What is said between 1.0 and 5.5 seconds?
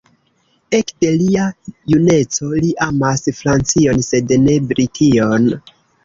lia juneco li amas Francion sed ne Brition.